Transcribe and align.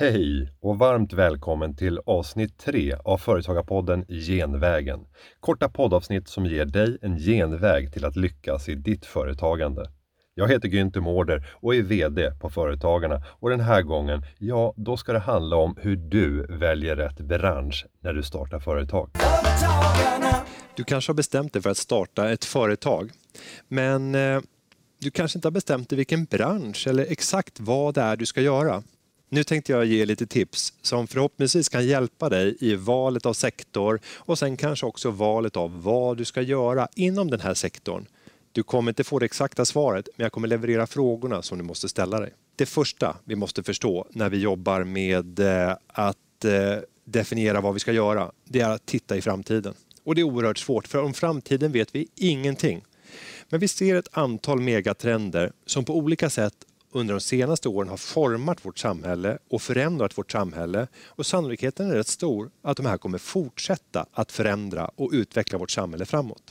Hej 0.00 0.52
och 0.60 0.78
varmt 0.78 1.12
välkommen 1.12 1.76
till 1.76 2.00
avsnitt 2.06 2.58
3 2.58 2.94
av 3.04 3.18
Företagarpodden 3.18 4.04
Genvägen. 4.08 5.00
Korta 5.40 5.68
poddavsnitt 5.68 6.28
som 6.28 6.46
ger 6.46 6.64
dig 6.64 6.98
en 7.02 7.18
genväg 7.18 7.92
till 7.92 8.04
att 8.04 8.16
lyckas 8.16 8.68
i 8.68 8.74
ditt 8.74 9.06
företagande. 9.06 9.90
Jag 10.34 10.48
heter 10.48 10.68
Günther 10.68 11.00
Mårder 11.00 11.46
och 11.52 11.74
är 11.74 11.82
VD 11.82 12.30
på 12.40 12.50
Företagarna 12.50 13.22
och 13.26 13.50
den 13.50 13.60
här 13.60 13.82
gången, 13.82 14.22
ja, 14.38 14.74
då 14.76 14.96
ska 14.96 15.12
det 15.12 15.18
handla 15.18 15.56
om 15.56 15.76
hur 15.80 15.96
du 15.96 16.46
väljer 16.46 16.96
rätt 16.96 17.20
bransch 17.20 17.86
när 18.02 18.12
du 18.12 18.22
startar 18.22 18.60
företag. 18.60 19.10
Du 20.76 20.84
kanske 20.84 21.10
har 21.10 21.16
bestämt 21.16 21.52
dig 21.52 21.62
för 21.62 21.70
att 21.70 21.76
starta 21.76 22.30
ett 22.30 22.44
företag, 22.44 23.10
men 23.68 24.14
eh, 24.14 24.40
du 25.00 25.10
kanske 25.10 25.38
inte 25.38 25.48
har 25.48 25.52
bestämt 25.52 25.88
dig 25.88 25.96
vilken 25.96 26.24
bransch 26.24 26.86
eller 26.86 27.06
exakt 27.12 27.60
vad 27.60 27.94
det 27.94 28.00
är 28.00 28.16
du 28.16 28.26
ska 28.26 28.40
göra. 28.40 28.82
Nu 29.32 29.44
tänkte 29.44 29.72
jag 29.72 29.84
ge 29.84 30.04
lite 30.04 30.26
tips 30.26 30.72
som 30.82 31.06
förhoppningsvis 31.06 31.68
kan 31.68 31.86
hjälpa 31.86 32.28
dig 32.28 32.56
i 32.60 32.74
valet 32.74 33.26
av 33.26 33.32
sektor 33.32 34.00
och 34.16 34.38
sen 34.38 34.56
kanske 34.56 34.86
också 34.86 35.10
valet 35.10 35.56
av 35.56 35.82
vad 35.82 36.16
du 36.16 36.24
ska 36.24 36.42
göra 36.42 36.88
inom 36.96 37.30
den 37.30 37.40
här 37.40 37.54
sektorn. 37.54 38.06
Du 38.52 38.62
kommer 38.62 38.90
inte 38.90 39.04
få 39.04 39.18
det 39.18 39.24
exakta 39.24 39.64
svaret, 39.64 40.08
men 40.16 40.24
jag 40.24 40.32
kommer 40.32 40.48
leverera 40.48 40.86
frågorna 40.86 41.42
som 41.42 41.58
du 41.58 41.64
måste 41.64 41.88
ställa 41.88 42.20
dig. 42.20 42.32
Det 42.56 42.66
första 42.66 43.16
vi 43.24 43.36
måste 43.36 43.62
förstå 43.62 44.06
när 44.10 44.28
vi 44.28 44.38
jobbar 44.38 44.84
med 44.84 45.38
eh, 45.38 45.76
att 45.86 46.44
eh, 46.44 46.78
definiera 47.04 47.60
vad 47.60 47.74
vi 47.74 47.80
ska 47.80 47.92
göra, 47.92 48.32
det 48.44 48.60
är 48.60 48.70
att 48.70 48.86
titta 48.86 49.16
i 49.16 49.22
framtiden. 49.22 49.74
Och 50.04 50.14
det 50.14 50.20
är 50.20 50.24
oerhört 50.24 50.58
svårt, 50.58 50.88
för 50.88 51.02
om 51.02 51.14
framtiden 51.14 51.72
vet 51.72 51.94
vi 51.94 52.08
ingenting. 52.16 52.84
Men 53.48 53.60
vi 53.60 53.68
ser 53.68 53.96
ett 53.96 54.08
antal 54.12 54.60
megatrender 54.60 55.52
som 55.66 55.84
på 55.84 55.96
olika 55.96 56.30
sätt 56.30 56.54
under 56.92 57.14
de 57.14 57.20
senaste 57.20 57.68
åren 57.68 57.88
har 57.88 57.96
format 57.96 58.64
vårt 58.64 58.78
samhälle 58.78 59.38
och 59.48 59.62
förändrat 59.62 60.18
vårt 60.18 60.32
samhälle 60.32 60.86
och 61.06 61.26
sannolikheten 61.26 61.90
är 61.90 61.94
rätt 61.94 62.08
stor 62.08 62.50
att 62.62 62.76
de 62.76 62.86
här 62.86 62.98
kommer 62.98 63.18
fortsätta 63.18 64.06
att 64.12 64.32
förändra 64.32 64.90
och 64.94 65.10
utveckla 65.12 65.58
vårt 65.58 65.70
samhälle 65.70 66.04
framåt. 66.04 66.42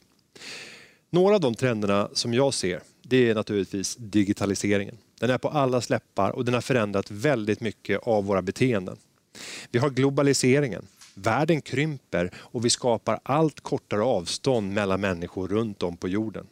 Några 1.09 1.35
av 1.35 1.41
de 1.41 1.55
trenderna 1.55 2.09
som 2.13 2.33
jag 2.33 2.53
ser, 2.53 2.81
det 3.01 3.29
är 3.29 3.35
naturligtvis 3.35 3.95
digitaliseringen. 3.95 4.97
Den 5.19 5.29
är 5.29 5.37
på 5.37 5.49
alla 5.49 5.81
släppar 5.81 6.31
och 6.31 6.45
den 6.45 6.53
har 6.53 6.61
förändrat 6.61 7.11
väldigt 7.11 7.61
mycket 7.61 7.99
av 8.03 8.25
våra 8.25 8.41
beteenden. 8.41 8.97
Vi 9.71 9.79
har 9.79 9.89
globaliseringen. 9.89 10.87
Världen 11.13 11.61
krymper 11.61 12.31
och 12.35 12.65
vi 12.65 12.69
skapar 12.69 13.19
allt 13.23 13.61
kortare 13.61 14.01
avstånd 14.01 14.73
mellan 14.73 15.01
människor 15.01 15.47
runt 15.47 15.83
om 15.83 15.97
på 15.97 16.07
jorden. 16.07 16.47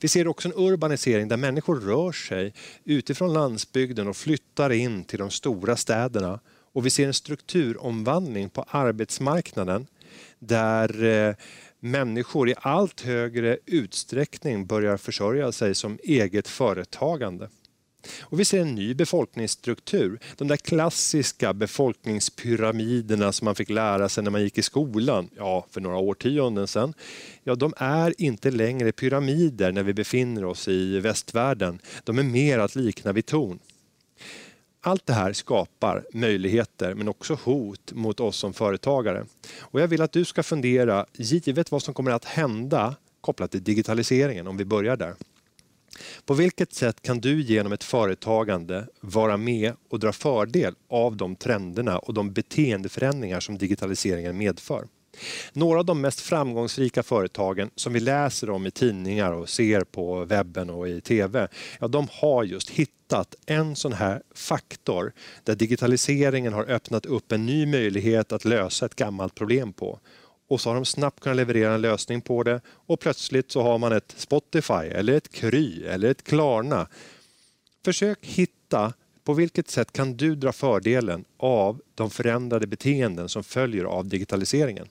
Vi 0.00 0.08
ser 0.08 0.28
också 0.28 0.48
en 0.48 0.54
urbanisering 0.56 1.28
där 1.28 1.36
människor 1.36 1.80
rör 1.80 2.12
sig 2.12 2.54
utifrån 2.84 3.32
landsbygden 3.32 4.08
och 4.08 4.16
flyttar 4.16 4.72
in 4.72 5.04
till 5.04 5.18
de 5.18 5.30
stora 5.30 5.76
städerna. 5.76 6.40
Och 6.72 6.86
vi 6.86 6.90
ser 6.90 7.06
en 7.06 7.14
strukturomvandling 7.14 8.50
på 8.50 8.64
arbetsmarknaden 8.68 9.86
där 10.38 11.04
eh, 11.04 11.34
människor 11.80 12.48
i 12.48 12.54
allt 12.58 13.00
högre 13.00 13.58
utsträckning 13.66 14.66
börjar 14.66 14.96
försörja 14.96 15.52
sig 15.52 15.74
som 15.74 15.98
eget 16.02 16.48
företagande. 16.48 17.48
Och 18.20 18.40
vi 18.40 18.44
ser 18.44 18.60
en 18.60 18.74
ny 18.74 18.94
befolkningsstruktur. 18.94 20.18
De 20.36 20.48
där 20.48 20.56
klassiska 20.56 21.54
befolkningspyramiderna 21.54 23.32
som 23.32 23.44
man 23.44 23.54
fick 23.54 23.70
lära 23.70 24.08
sig 24.08 24.24
när 24.24 24.30
man 24.30 24.42
gick 24.42 24.58
i 24.58 24.62
skolan, 24.62 25.30
ja, 25.36 25.66
för 25.70 25.80
några 25.80 25.96
årtionden 25.96 26.68
sedan. 26.68 26.94
Ja, 27.44 27.54
de 27.54 27.72
är 27.76 28.14
inte 28.18 28.50
längre 28.50 28.92
pyramider 28.92 29.72
när 29.72 29.82
vi 29.82 29.94
befinner 29.94 30.44
oss 30.44 30.68
i 30.68 31.00
västvärlden. 31.00 31.78
De 32.04 32.18
är 32.18 32.22
mer 32.22 32.58
att 32.58 32.76
likna 32.76 33.12
vid 33.12 33.26
torn. 33.26 33.58
Allt 34.80 35.06
det 35.06 35.12
här 35.12 35.32
skapar 35.32 36.04
möjligheter 36.12 36.94
men 36.94 37.08
också 37.08 37.38
hot 37.44 37.92
mot 37.92 38.20
oss 38.20 38.36
som 38.36 38.52
företagare. 38.52 39.26
Och 39.58 39.80
jag 39.80 39.88
vill 39.88 40.02
att 40.02 40.12
du 40.12 40.24
ska 40.24 40.42
fundera, 40.42 41.06
givet 41.12 41.70
vad 41.70 41.82
som 41.82 41.94
kommer 41.94 42.10
att 42.10 42.24
hända 42.24 42.94
kopplat 43.20 43.50
till 43.50 43.64
digitaliseringen, 43.64 44.46
om 44.46 44.56
vi 44.56 44.64
börjar 44.64 44.96
där. 44.96 45.14
På 46.26 46.34
vilket 46.34 46.74
sätt 46.74 47.02
kan 47.02 47.20
du 47.20 47.42
genom 47.42 47.72
ett 47.72 47.84
företagande 47.84 48.86
vara 49.00 49.36
med 49.36 49.72
och 49.90 49.98
dra 49.98 50.12
fördel 50.12 50.74
av 50.88 51.16
de 51.16 51.36
trenderna 51.36 51.98
och 51.98 52.14
de 52.14 52.32
beteendeförändringar 52.32 53.40
som 53.40 53.58
digitaliseringen 53.58 54.36
medför? 54.36 54.86
Några 55.52 55.78
av 55.78 55.84
de 55.84 56.00
mest 56.00 56.20
framgångsrika 56.20 57.02
företagen 57.02 57.70
som 57.74 57.92
vi 57.92 58.00
läser 58.00 58.50
om 58.50 58.66
i 58.66 58.70
tidningar 58.70 59.32
och 59.32 59.48
ser 59.48 59.80
på 59.80 60.24
webben 60.24 60.70
och 60.70 60.88
i 60.88 61.00
TV, 61.00 61.48
ja, 61.80 61.88
de 61.88 62.08
har 62.10 62.44
just 62.44 62.70
hittat 62.70 63.34
en 63.46 63.76
sån 63.76 63.92
här 63.92 64.22
faktor 64.34 65.12
där 65.44 65.54
digitaliseringen 65.54 66.52
har 66.52 66.70
öppnat 66.70 67.06
upp 67.06 67.32
en 67.32 67.46
ny 67.46 67.66
möjlighet 67.66 68.32
att 68.32 68.44
lösa 68.44 68.86
ett 68.86 68.96
gammalt 68.96 69.34
problem 69.34 69.72
på 69.72 70.00
och 70.48 70.60
så 70.60 70.70
har 70.70 70.74
de 70.74 70.84
snabbt 70.84 71.20
kunnat 71.20 71.36
leverera 71.36 71.74
en 71.74 71.80
lösning 71.80 72.20
på 72.20 72.42
det 72.42 72.60
och 72.66 73.00
plötsligt 73.00 73.52
så 73.52 73.62
har 73.62 73.78
man 73.78 73.92
ett 73.92 74.14
Spotify 74.16 74.72
eller 74.72 75.12
ett 75.12 75.32
Kry 75.32 75.84
eller 75.84 76.10
ett 76.10 76.24
Klarna. 76.24 76.88
Försök 77.84 78.18
hitta 78.26 78.92
på 79.24 79.34
vilket 79.34 79.70
sätt 79.70 79.92
kan 79.92 80.16
du 80.16 80.34
dra 80.34 80.52
fördelen 80.52 81.24
av 81.36 81.80
de 81.94 82.10
förändrade 82.10 82.66
beteenden 82.66 83.28
som 83.28 83.44
följer 83.44 83.84
av 83.84 84.06
digitaliseringen? 84.06 84.88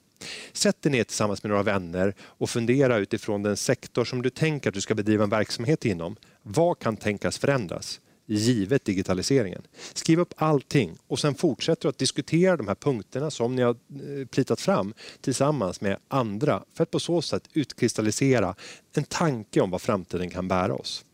Sätt 0.54 0.82
dig 0.82 0.92
ner 0.92 1.04
tillsammans 1.04 1.44
med 1.44 1.50
några 1.50 1.64
vänner 1.64 2.14
och 2.22 2.50
fundera 2.50 2.98
utifrån 2.98 3.44
den 3.44 3.58
sektor 3.58 4.06
som 4.06 4.22
du 4.22 4.30
tänker 4.30 4.70
att 4.70 4.74
du 4.74 4.82
ska 4.82 4.96
bedriva 4.96 5.24
en 5.24 5.30
verksamhet 5.30 5.86
inom. 5.86 6.16
Vad 6.42 6.80
kan 6.80 6.98
tänkas 6.98 7.38
förändras? 7.38 8.00
Givet 8.26 8.86
digitaliseringen. 8.86 9.62
Skriv 9.94 10.20
upp 10.20 10.34
allting 10.38 10.98
och 11.08 11.20
sen 11.20 11.36
fortsätter 11.36 11.90
att 11.90 11.98
diskutera 11.98 12.58
de 12.58 12.68
här 12.68 12.76
punkterna 12.76 13.32
som 13.32 13.56
ni 13.56 13.62
har 13.62 13.72
eh, 13.72 14.26
plitat 14.26 14.62
fram 14.62 14.94
tillsammans 15.22 15.82
med 15.82 15.98
andra 16.08 16.64
för 16.74 16.84
att 16.84 16.92
på 16.92 17.00
så 17.00 17.22
sätt 17.22 17.50
utkristallisera 17.54 18.56
en 18.94 19.04
tanke 19.04 19.62
om 19.62 19.72
vad 19.72 19.82
framtiden 19.82 20.30
kan 20.30 20.48
bära 20.48 20.76
oss. 20.76 21.06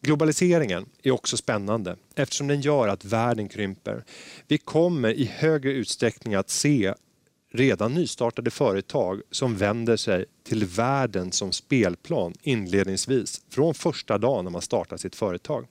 Globaliseringen 0.00 0.86
är 1.02 1.10
också 1.10 1.36
spännande 1.36 1.96
eftersom 2.14 2.46
den 2.46 2.60
gör 2.60 2.88
att 2.88 3.04
världen 3.04 3.48
krymper. 3.48 4.04
Vi 4.48 4.58
kommer 4.58 5.12
i 5.12 5.24
högre 5.24 5.72
utsträckning 5.72 6.34
att 6.34 6.50
se 6.50 6.94
redan 7.52 7.94
nystartade 7.94 8.50
företag 8.50 9.20
som 9.30 9.56
vänder 9.56 9.96
sig 9.96 10.24
till 10.42 10.64
världen 10.64 11.32
som 11.32 11.52
spelplan 11.52 12.34
inledningsvis 12.42 13.42
från 13.50 13.74
första 13.74 14.18
dagen 14.18 14.44
när 14.44 14.52
man 14.52 14.62
startar 14.62 14.96
sitt 14.96 15.16
företag. 15.16 15.66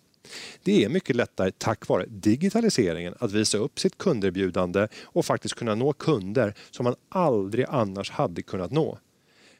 Det 0.64 0.84
är 0.84 0.90
mycket 0.90 1.16
lättare 1.16 1.52
tack 1.52 1.88
vare 1.88 2.06
digitaliseringen 2.08 3.16
att 3.20 3.32
visa 3.32 3.58
upp 3.58 3.80
sitt 3.80 3.98
kunderbjudande 3.98 4.88
och 5.04 5.26
faktiskt 5.26 5.56
kunna 5.56 5.76
nå 5.76 5.94
kunder 5.94 6.54
som 6.72 6.84
man 6.84 6.96
aldrig 7.10 7.66
annars 7.70 8.12
hade 8.12 8.42
kunnat 8.42 8.72
nå. 8.72 8.98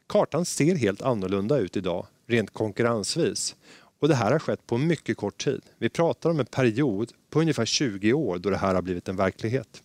Kartan 0.08 0.46
ser 0.46 0.76
helt 0.76 1.02
annorlunda 1.02 1.58
ut 1.58 1.78
idag, 1.78 2.08
rent 2.28 2.54
konkurrensvis. 2.54 3.56
Och 4.00 4.08
det 4.08 4.16
här 4.16 4.32
har 4.32 4.40
skett 4.40 4.68
på 4.68 4.78
mycket 4.78 5.18
kort 5.18 5.44
tid. 5.44 5.62
Vi 5.78 5.90
pratar 5.90 6.30
om 6.30 6.40
en 6.40 6.46
period 6.46 7.12
på 7.30 7.40
ungefär 7.42 7.66
20 7.66 8.14
år 8.14 8.38
då 8.38 8.50
det 8.50 8.58
här 8.58 8.76
har 8.76 8.82
blivit 8.82 9.08
en 9.08 9.16
verklighet. 9.16 9.82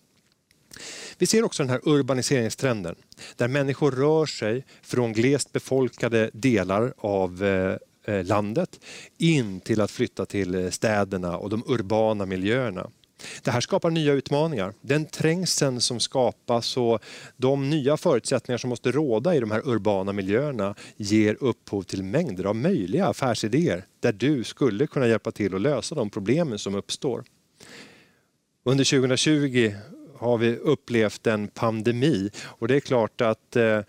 Vi 1.19 1.27
ser 1.27 1.45
också 1.45 1.63
den 1.63 1.71
här 1.71 1.81
urbaniseringstrenden 1.85 2.95
där 3.37 3.49
människor 3.49 3.91
rör 3.91 4.27
sig 4.27 4.65
från 4.83 5.13
glest 5.13 5.53
befolkade 5.53 6.31
delar 6.33 6.95
av 6.97 7.45
eh, 7.45 7.77
Eh, 8.09 8.25
landet 8.25 8.81
in 9.19 9.61
till 9.61 9.81
att 9.81 9.91
flytta 9.91 10.27
till 10.27 10.55
eh, 10.55 10.71
städerna 10.71 11.37
och 11.37 11.51
de 11.51 11.63
urbana 11.67 12.27
miljöerna. 12.27 12.91
Det 13.43 13.51
här 13.51 13.61
skapar 13.61 13.91
nya 13.91 14.13
utmaningar. 14.13 14.75
Den 14.81 15.07
trängseln 15.07 15.81
som 15.81 16.01
skapas 16.01 16.77
och 16.77 17.03
de 17.37 17.71
nya 17.71 17.97
förutsättningar 17.97 18.59
som 18.59 18.71
måste 18.71 18.93
råda 18.93 19.35
i 19.35 19.41
de 19.41 19.51
här 19.51 19.69
urbana 19.69 20.13
miljöerna 20.13 20.75
ger 20.97 21.37
upphov 21.41 21.83
till 21.83 22.03
mängder 22.03 22.45
av 22.45 22.57
möjliga 22.57 23.07
affärsidéer 23.07 23.87
där 24.01 24.13
du 24.13 24.45
skulle 24.45 24.87
kunna 24.87 25.07
hjälpa 25.07 25.31
till 25.31 25.55
att 25.55 25.61
lösa 25.61 25.95
de 25.95 26.11
problemen 26.11 26.59
som 26.59 26.75
uppstår. 26.75 27.25
Under 28.65 28.85
2020 28.85 29.75
har 30.19 30.39
vi 30.39 30.57
upplevt 30.57 31.27
en 31.27 31.49
pandemi 31.49 32.31
och 32.45 32.69
det 32.69 32.77
är 32.77 32.81
klart 32.81 33.21
att 33.21 33.57
eh, 33.57 33.81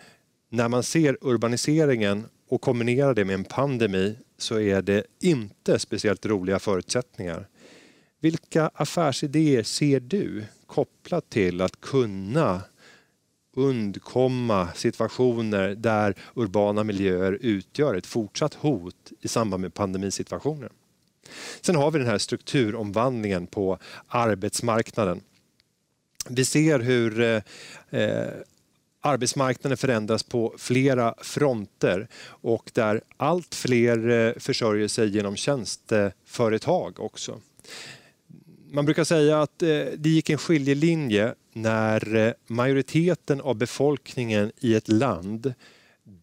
när 0.50 0.68
man 0.68 0.83
ser 0.83 1.18
urbaniseringen 1.22 2.25
och 2.50 2.62
kombinera 2.62 3.13
det 3.13 3.25
med 3.25 3.34
en 3.34 3.44
pandemi 3.44 4.18
så 4.38 4.60
är 4.60 4.81
det 4.81 5.04
inte 5.19 5.80
speciellt 5.80 6.25
roliga 6.25 6.60
förutsättningar. 6.60 7.48
Vilka 8.19 8.72
affärsidéer 8.74 9.63
ser 9.63 10.00
du 10.00 10.44
kopplat 10.66 11.30
till 11.30 11.62
att 11.62 11.81
kunna 11.81 12.62
undkomma 13.56 14.68
situationer 14.75 15.75
där 15.75 16.16
urbana 16.34 16.84
miljöer 16.84 17.38
utgör 17.42 17.96
ett 17.96 18.07
fortsatt 18.07 18.54
hot 18.54 19.12
i 19.22 19.28
samband 19.28 19.62
med 19.62 19.74
pandemisituationer? 19.74 20.69
Sen 21.62 21.75
har 21.75 21.92
vi 21.92 22.00
den 22.00 22.07
här 22.07 22.18
strukturomvandlingen 22.18 23.48
på 23.48 23.78
arbetsmarknaden. 24.07 25.22
Vi 26.30 26.46
ser 26.46 26.80
hur 26.80 27.22
eh, 27.22 27.42
eh 28.01 28.34
arbetsmarknaden 29.01 29.78
förändras 29.78 30.24
på 30.24 30.56
flera 30.57 31.16
fronter 31.22 32.07
och 32.25 32.72
där 32.74 33.01
allt 33.18 33.56
fler 33.56 34.10
eh, 34.10 34.34
försörjer 34.40 34.88
sig 34.88 35.10
genom 35.10 35.36
tjänsteföretag 35.36 37.00
också. 37.00 37.40
Man 38.72 38.86
brukar 38.86 39.04
säga 39.04 39.42
att 39.42 39.63
eh, 39.63 39.68
det 39.98 40.10
gick 40.10 40.30
en 40.30 40.38
skiljelinje 40.38 41.34
när 41.54 42.16
eh, 42.16 42.34
majoriteten 42.48 43.42
av 43.42 43.56
befolkningen 43.56 44.51
i 44.60 44.75
ett 44.75 44.88
land 44.88 45.54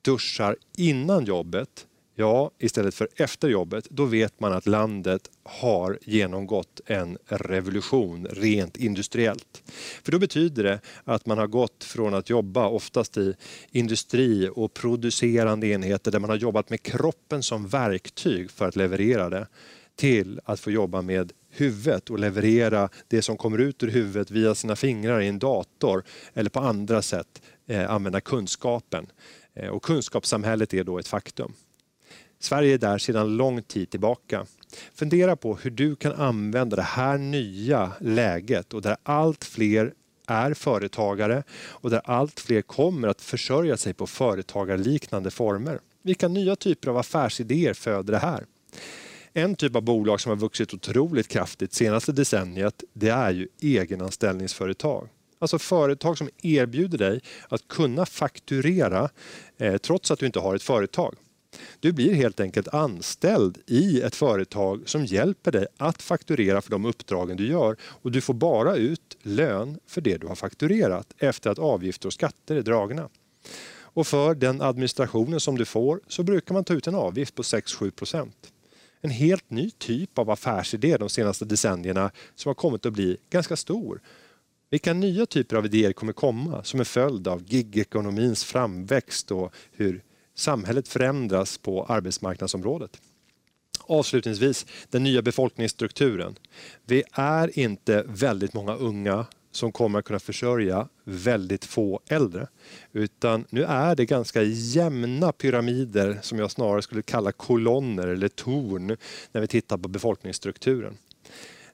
duschar 0.02 0.56
innan 0.76 1.24
jobbet 1.24 1.86
Ja, 2.18 2.50
istället 2.58 2.94
för 2.94 3.08
efter 3.16 3.48
jobbet, 3.48 3.86
då 3.90 4.04
vet 4.04 4.40
man 4.40 4.52
att 4.52 4.66
landet 4.66 5.30
har 5.42 5.98
genomgått 6.02 6.80
en 6.86 7.18
revolution 7.26 8.26
rent 8.30 8.76
industriellt. 8.76 9.62
För 10.02 10.12
då 10.12 10.18
betyder 10.18 10.62
det 10.62 10.80
att 11.04 11.26
man 11.26 11.38
har 11.38 11.46
gått 11.46 11.84
från 11.84 12.14
att 12.14 12.30
jobba 12.30 12.68
oftast 12.68 13.16
i 13.16 13.34
industri 13.70 14.50
och 14.54 14.74
producerande 14.74 15.66
enheter 15.66 16.10
där 16.10 16.18
man 16.18 16.30
har 16.30 16.36
jobbat 16.36 16.70
med 16.70 16.82
kroppen 16.82 17.42
som 17.42 17.68
verktyg 17.68 18.50
för 18.50 18.68
att 18.68 18.76
leverera 18.76 19.30
det 19.30 19.46
till 19.96 20.40
att 20.44 20.60
få 20.60 20.70
jobba 20.70 21.02
med 21.02 21.32
huvudet 21.50 22.10
och 22.10 22.18
leverera 22.18 22.88
det 23.08 23.22
som 23.22 23.36
kommer 23.36 23.58
ut 23.58 23.82
ur 23.82 23.90
huvudet 23.90 24.30
via 24.30 24.54
sina 24.54 24.76
fingrar 24.76 25.20
i 25.20 25.28
en 25.28 25.38
dator 25.38 26.04
eller 26.34 26.50
på 26.50 26.60
andra 26.60 27.02
sätt 27.02 27.42
eh, 27.66 27.90
använda 27.90 28.20
kunskapen. 28.20 29.06
Eh, 29.54 29.68
och 29.68 29.82
kunskapssamhället 29.82 30.74
är 30.74 30.84
då 30.84 30.98
ett 30.98 31.08
faktum. 31.08 31.52
Sverige 32.46 32.74
är 32.74 32.78
där 32.78 32.98
sedan 32.98 33.36
lång 33.36 33.62
tid 33.62 33.90
tillbaka. 33.90 34.46
Fundera 34.94 35.36
på 35.36 35.56
hur 35.56 35.70
du 35.70 35.96
kan 35.96 36.12
använda 36.12 36.76
det 36.76 36.82
här 36.82 37.18
nya 37.18 37.92
läget 38.00 38.74
och 38.74 38.82
där 38.82 38.96
allt 39.02 39.44
fler 39.44 39.92
är 40.26 40.54
företagare 40.54 41.42
och 41.56 41.90
där 41.90 42.00
allt 42.04 42.40
fler 42.40 42.62
kommer 42.62 43.08
att 43.08 43.20
försörja 43.20 43.76
sig 43.76 43.94
på 43.94 44.06
företagarliknande 44.06 45.30
former. 45.30 45.80
Vilka 46.02 46.28
nya 46.28 46.56
typer 46.56 46.90
av 46.90 46.96
affärsidéer 46.96 47.74
föder 47.74 48.12
det 48.12 48.18
här? 48.18 48.44
En 49.32 49.56
typ 49.56 49.76
av 49.76 49.82
bolag 49.82 50.20
som 50.20 50.30
har 50.30 50.36
vuxit 50.36 50.74
otroligt 50.74 51.28
kraftigt 51.28 51.72
senaste 51.72 52.12
decenniet 52.12 52.84
det 52.92 53.08
är 53.08 53.30
ju 53.30 53.48
egenanställningsföretag. 53.60 55.08
Alltså 55.38 55.58
företag 55.58 56.18
som 56.18 56.28
erbjuder 56.42 56.98
dig 56.98 57.20
att 57.48 57.68
kunna 57.68 58.06
fakturera 58.06 59.10
eh, 59.58 59.76
trots 59.76 60.10
att 60.10 60.18
du 60.18 60.26
inte 60.26 60.38
har 60.38 60.54
ett 60.54 60.62
företag. 60.62 61.14
Du 61.80 61.92
blir 61.92 62.14
helt 62.14 62.40
enkelt 62.40 62.68
anställd 62.68 63.58
i 63.66 64.00
ett 64.00 64.14
företag 64.16 64.82
som 64.86 65.04
hjälper 65.04 65.52
dig 65.52 65.66
att 65.76 66.02
fakturera 66.02 66.62
för 66.62 66.70
de 66.70 66.84
uppdragen 66.84 67.36
du 67.36 67.46
gör 67.46 67.76
och 67.82 68.12
du 68.12 68.20
får 68.20 68.34
bara 68.34 68.76
ut 68.76 69.16
lön 69.22 69.78
för 69.86 70.00
det 70.00 70.16
du 70.16 70.26
har 70.26 70.34
fakturerat 70.34 71.14
efter 71.18 71.50
att 71.50 71.58
avgifter 71.58 72.06
och 72.06 72.12
skatter 72.12 72.56
är 72.56 72.62
dragna. 72.62 73.08
Och 73.96 74.06
för 74.06 74.34
den 74.34 74.62
administrationen 74.62 75.40
som 75.40 75.58
du 75.58 75.64
får 75.64 76.00
så 76.08 76.22
brukar 76.22 76.54
man 76.54 76.64
ta 76.64 76.74
ut 76.74 76.86
en 76.86 76.94
avgift 76.94 77.34
på 77.34 77.42
6-7 77.42 77.90
procent. 77.90 78.52
En 79.00 79.10
helt 79.10 79.50
ny 79.50 79.70
typ 79.70 80.18
av 80.18 80.30
affärsidé 80.30 80.96
de 80.96 81.08
senaste 81.08 81.44
decennierna 81.44 82.10
som 82.34 82.48
har 82.48 82.54
kommit 82.54 82.86
att 82.86 82.92
bli 82.92 83.16
ganska 83.30 83.56
stor. 83.56 84.00
Vilka 84.70 84.92
nya 84.92 85.26
typer 85.26 85.56
av 85.56 85.66
idéer 85.66 85.92
kommer 85.92 86.12
komma 86.12 86.64
som 86.64 86.80
en 86.80 86.86
följd 86.86 87.28
av 87.28 87.42
gigekonomins 87.46 88.44
framväxt 88.44 89.30
och 89.30 89.54
hur 89.72 90.02
samhället 90.36 90.88
förändras 90.88 91.58
på 91.58 91.84
arbetsmarknadsområdet. 91.84 93.00
Avslutningsvis, 93.80 94.66
den 94.90 95.04
nya 95.04 95.22
befolkningsstrukturen. 95.22 96.38
Vi 96.84 97.02
är 97.12 97.58
inte 97.58 98.04
väldigt 98.08 98.54
många 98.54 98.74
unga 98.74 99.26
som 99.50 99.72
kommer 99.72 99.98
att 99.98 100.04
kunna 100.04 100.18
försörja 100.18 100.88
väldigt 101.04 101.64
få 101.64 102.00
äldre. 102.08 102.48
Utan 102.92 103.44
nu 103.50 103.64
är 103.64 103.94
det 103.94 104.04
ganska 104.04 104.42
jämna 104.42 105.32
pyramider 105.32 106.18
som 106.22 106.38
jag 106.38 106.50
snarare 106.50 106.82
skulle 106.82 107.02
kalla 107.02 107.32
kolonner 107.32 108.06
eller 108.06 108.28
torn 108.28 108.96
när 109.32 109.40
vi 109.40 109.46
tittar 109.46 109.76
på 109.78 109.88
befolkningsstrukturen. 109.88 110.96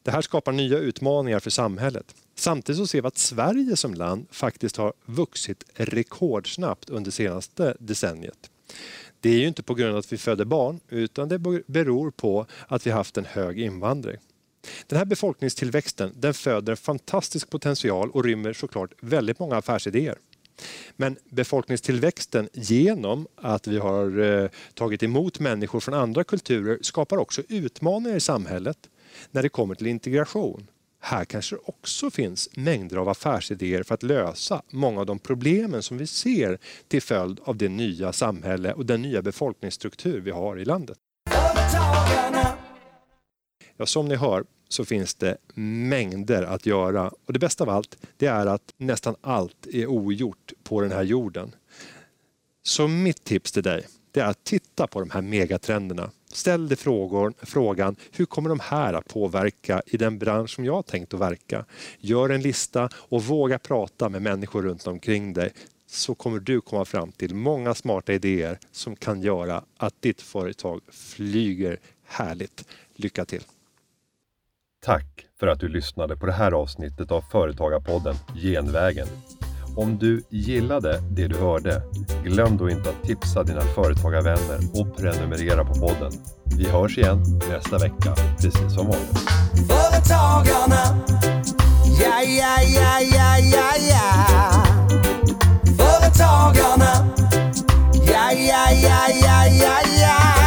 Det 0.02 0.10
här 0.10 0.22
skapar 0.22 0.52
nya 0.52 0.78
utmaningar 0.78 1.40
för 1.40 1.50
samhället. 1.50 2.14
Samtidigt 2.34 2.78
så 2.78 2.86
ser 2.86 3.02
vi 3.02 3.08
att 3.08 3.18
Sverige 3.18 3.76
som 3.76 3.94
land 3.94 4.26
faktiskt 4.30 4.76
har 4.76 4.92
vuxit 5.04 5.64
rekordsnabbt 5.74 6.90
under 6.90 7.10
senaste 7.10 7.76
decenniet. 7.78 8.50
Det 9.20 9.30
är 9.30 9.38
ju 9.38 9.48
inte 9.48 9.62
på 9.62 9.74
grund 9.74 9.92
av 9.92 9.98
att 9.98 10.12
vi 10.12 10.18
föder 10.18 10.44
barn 10.44 10.80
utan 10.88 11.28
det 11.28 11.38
beror 11.66 12.10
på 12.10 12.46
att 12.68 12.86
vi 12.86 12.90
haft 12.90 13.16
en 13.16 13.24
hög 13.24 13.60
invandring. 13.60 14.16
Den 14.86 14.98
här 14.98 15.04
befolkningstillväxten 15.04 16.12
den 16.16 16.34
föder 16.34 16.70
en 16.70 16.76
fantastisk 16.76 17.50
potential 17.50 18.10
och 18.10 18.24
rymmer 18.24 18.52
såklart 18.52 18.92
väldigt 19.00 19.38
många 19.38 19.56
affärsidéer. 19.56 20.18
Men 20.96 21.16
befolkningstillväxten 21.24 22.48
genom 22.52 23.26
att 23.36 23.66
vi 23.66 23.78
har 23.78 24.20
eh, 24.20 24.48
tagit 24.74 25.02
emot 25.02 25.40
människor 25.40 25.80
från 25.80 25.94
andra 25.94 26.24
kulturer 26.24 26.78
skapar 26.82 27.16
också 27.16 27.42
utmaningar 27.48 28.16
i 28.16 28.20
samhället 28.20 28.78
när 29.30 29.42
det 29.42 29.48
kommer 29.48 29.74
till 29.74 29.86
integration. 29.86 30.66
Här 31.00 31.24
kanske 31.24 31.56
det 31.56 31.60
också 31.64 32.10
finns 32.10 32.48
mängder 32.56 32.96
av 32.96 33.08
affärsidéer 33.08 33.82
för 33.82 33.94
att 33.94 34.02
lösa 34.02 34.62
många 34.70 35.00
av 35.00 35.06
de 35.06 35.18
problemen 35.18 35.82
som 35.82 35.98
vi 35.98 36.06
ser 36.06 36.58
till 36.88 37.02
följd 37.02 37.40
av 37.44 37.56
det 37.56 37.68
nya 37.68 38.12
samhälle 38.12 38.72
och 38.72 38.86
den 38.86 39.02
nya 39.02 39.22
befolkningsstruktur 39.22 40.20
vi 40.20 40.30
har 40.30 40.58
i 40.58 40.64
landet. 40.64 40.98
Ja, 43.76 43.86
som 43.86 44.08
ni 44.08 44.16
hör 44.16 44.44
så 44.68 44.84
finns 44.84 45.14
det 45.14 45.36
mängder 45.54 46.42
att 46.42 46.66
göra 46.66 47.12
och 47.26 47.32
det 47.32 47.38
bästa 47.38 47.64
av 47.64 47.70
allt 47.70 47.98
det 48.16 48.26
är 48.26 48.46
att 48.46 48.74
nästan 48.76 49.16
allt 49.20 49.66
är 49.66 49.86
ogjort 49.86 50.52
på 50.62 50.80
den 50.80 50.92
här 50.92 51.02
jorden. 51.02 51.54
Så 52.62 52.88
mitt 52.88 53.24
tips 53.24 53.52
till 53.52 53.62
dig 53.62 53.86
det 54.10 54.20
är 54.20 54.26
att 54.26 54.44
titta 54.44 54.86
på 54.86 55.00
de 55.00 55.10
här 55.10 55.22
megatrenderna 55.22 56.10
Ställ 56.32 56.68
dig 56.68 56.76
frågor, 56.76 57.34
frågan, 57.42 57.96
hur 58.12 58.24
kommer 58.24 58.48
de 58.48 58.60
här 58.60 58.94
att 58.94 59.08
påverka 59.08 59.82
i 59.86 59.96
den 59.96 60.18
bransch 60.18 60.50
som 60.50 60.64
jag 60.64 60.86
tänkt 60.86 61.14
att 61.14 61.20
verka? 61.20 61.64
Gör 61.98 62.30
en 62.30 62.42
lista 62.42 62.88
och 62.94 63.24
våga 63.24 63.58
prata 63.58 64.08
med 64.08 64.22
människor 64.22 64.62
runt 64.62 64.86
omkring 64.86 65.32
dig 65.32 65.52
så 65.86 66.14
kommer 66.14 66.40
du 66.40 66.60
komma 66.60 66.84
fram 66.84 67.12
till 67.12 67.34
många 67.34 67.74
smarta 67.74 68.12
idéer 68.12 68.58
som 68.70 68.96
kan 68.96 69.20
göra 69.20 69.64
att 69.76 70.02
ditt 70.02 70.22
företag 70.22 70.80
flyger 70.90 71.78
härligt. 72.04 72.68
Lycka 72.94 73.24
till! 73.24 73.42
Tack 74.84 75.26
för 75.40 75.46
att 75.46 75.60
du 75.60 75.68
lyssnade 75.68 76.16
på 76.16 76.26
det 76.26 76.32
här 76.32 76.52
avsnittet 76.52 77.10
av 77.10 77.22
Företagarpodden 77.32 78.14
Genvägen. 78.42 79.08
Om 79.76 79.98
du 79.98 80.22
gillade 80.28 81.02
det 81.10 81.26
du 81.26 81.36
hörde, 81.36 81.82
glöm 82.24 82.56
då 82.56 82.70
inte 82.70 82.90
att 82.90 83.02
tipsa 83.04 83.42
dina 83.42 83.60
företagarvänner 83.60 84.58
och 84.74 84.96
prenumerera 84.96 85.64
på 85.64 85.74
podden. 85.74 86.12
Vi 86.58 86.68
hörs 86.68 86.98
igen 86.98 87.22
nästa 87.50 87.78
vecka, 87.78 88.14
precis 88.36 88.74
som 88.74 88.86
vanligt. 88.86 89.18
Företagarna, 89.68 90.98
ja, 92.00 92.22
ja, 92.22 92.62
ja, 92.62 93.00
ja, 93.00 93.38
ja, 93.38 93.72
ja. 93.90 94.64
Företagarna, 95.78 97.06
ja, 97.92 98.32
ja, 98.32 98.70
ja, 98.82 99.08
ja, 99.22 99.46
ja, 99.46 99.78
ja. 100.00 100.41